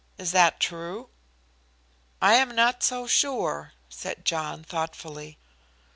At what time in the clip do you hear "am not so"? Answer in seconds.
2.33-3.05